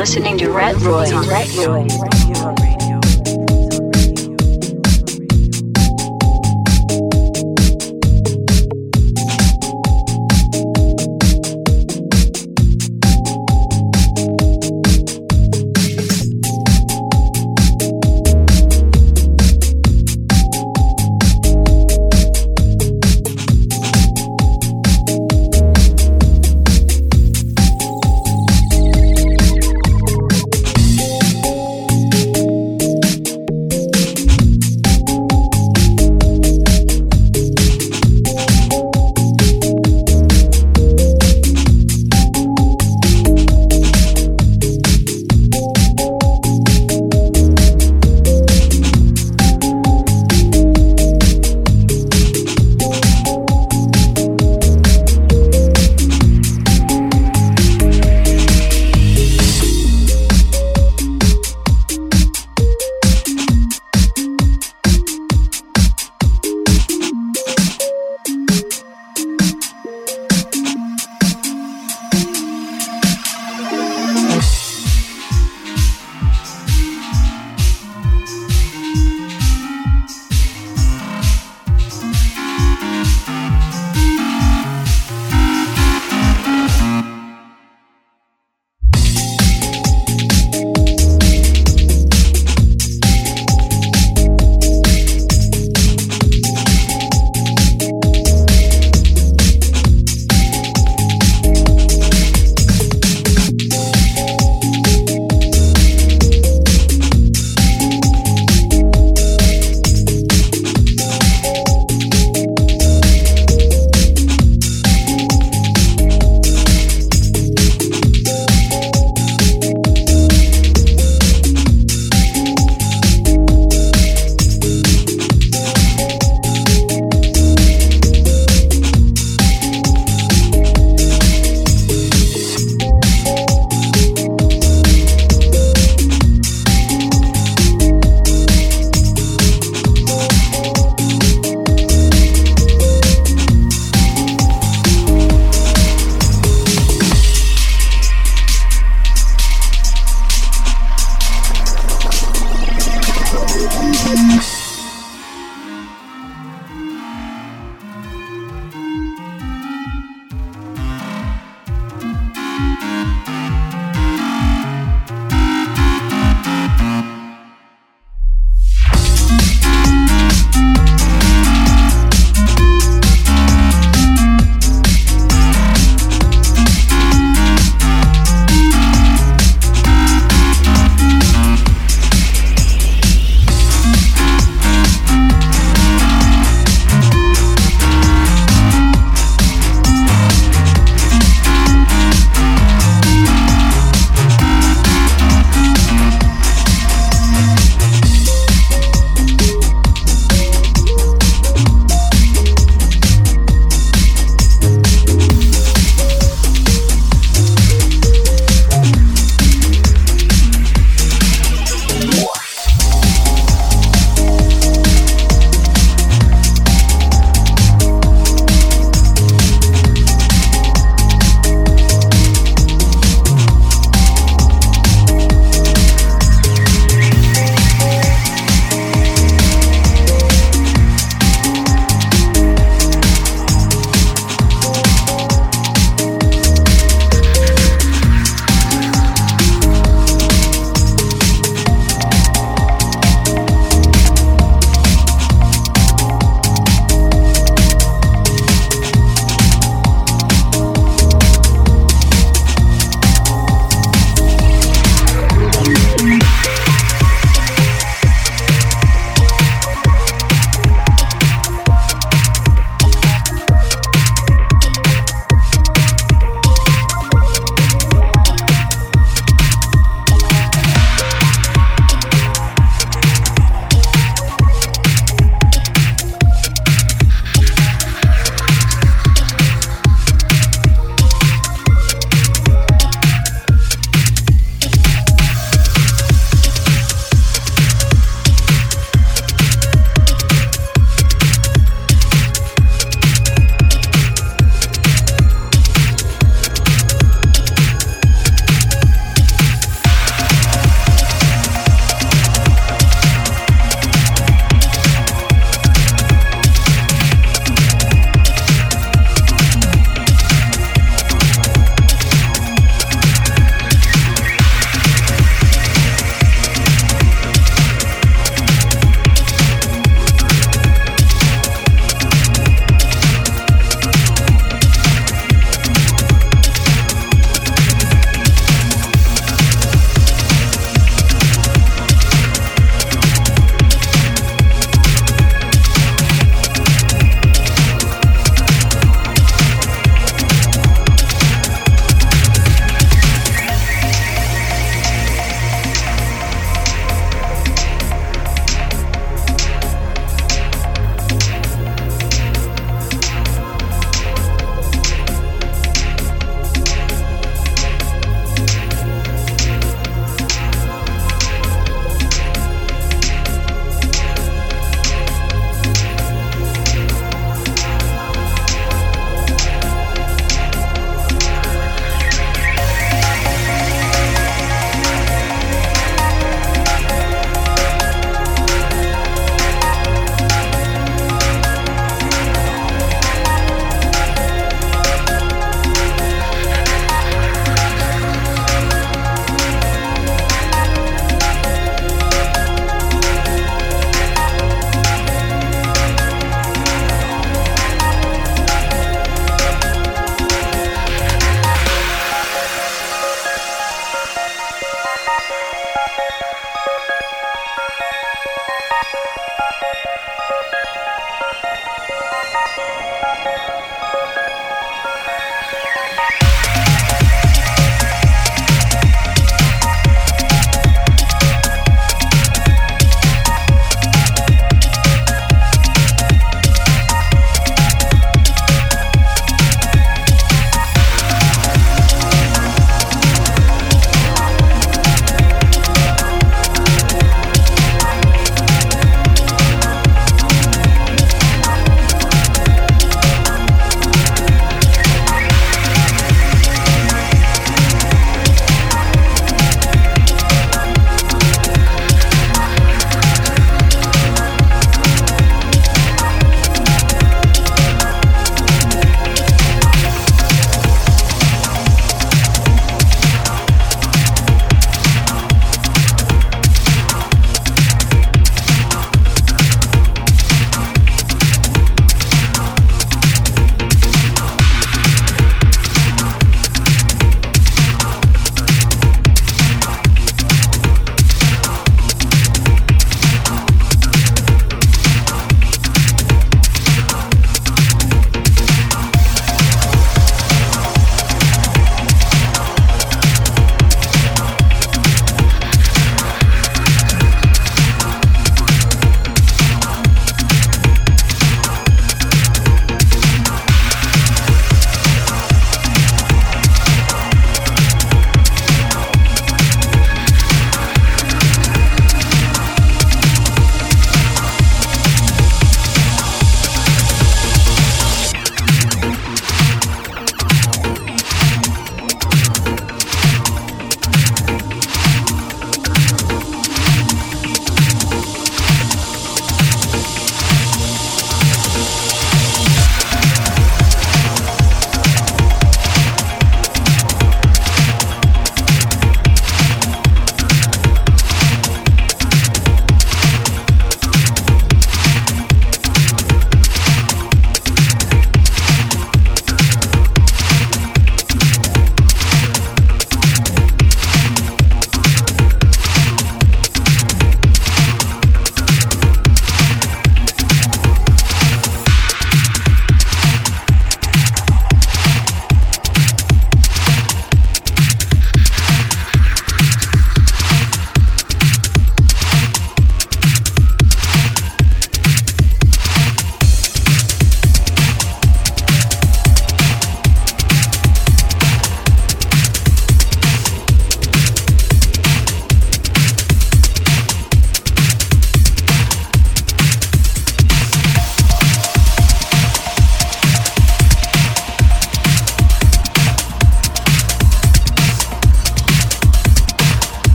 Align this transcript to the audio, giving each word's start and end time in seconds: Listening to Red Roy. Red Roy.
Listening 0.00 0.38
to 0.38 0.50
Red 0.50 0.80
Roy. 0.80 1.10
Red 1.28 1.52
Roy. 1.56 2.59